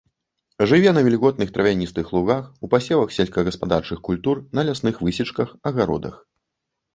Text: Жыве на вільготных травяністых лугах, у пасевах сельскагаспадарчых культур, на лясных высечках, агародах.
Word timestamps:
Жыве 0.69 0.93
на 0.97 1.01
вільготных 1.07 1.51
травяністых 1.57 2.05
лугах, 2.17 2.47
у 2.67 2.69
пасевах 2.71 3.13
сельскагаспадарчых 3.17 4.01
культур, 4.09 4.41
на 4.61 4.65
лясных 4.71 4.95
высечках, 5.05 5.55
агародах. 5.71 6.19